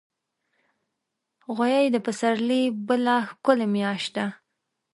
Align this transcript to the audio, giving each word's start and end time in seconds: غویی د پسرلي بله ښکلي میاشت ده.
غویی 1.55 1.87
د 1.91 1.97
پسرلي 2.05 2.63
بله 2.87 3.15
ښکلي 3.29 3.67
میاشت 3.75 4.09
ده. 4.15 4.25